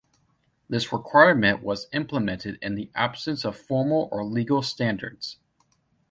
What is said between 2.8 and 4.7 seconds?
absence of formal or legal